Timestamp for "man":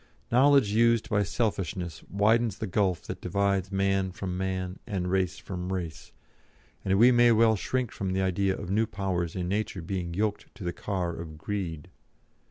3.71-4.11, 4.35-4.79